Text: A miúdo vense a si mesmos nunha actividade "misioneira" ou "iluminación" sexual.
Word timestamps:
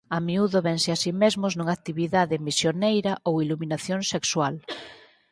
A 0.15 0.19
miúdo 0.27 0.59
vense 0.69 0.89
a 0.91 0.97
si 1.03 1.11
mesmos 1.23 1.53
nunha 1.55 1.75
actividade 1.77 2.43
"misioneira" 2.47 3.13
ou 3.27 3.35
"iluminación" 3.45 3.99
sexual. 4.13 4.53